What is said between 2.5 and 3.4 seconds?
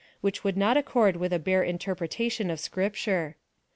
Scriijture.